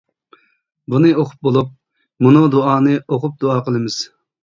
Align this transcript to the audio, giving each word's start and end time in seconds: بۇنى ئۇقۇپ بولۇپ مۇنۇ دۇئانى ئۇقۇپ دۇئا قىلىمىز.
بۇنى 0.93 1.11
ئۇقۇپ 1.17 1.45
بولۇپ 1.49 1.71
مۇنۇ 2.29 2.45
دۇئانى 2.59 2.99
ئۇقۇپ 3.07 3.41
دۇئا 3.47 3.63
قىلىمىز. 3.73 4.05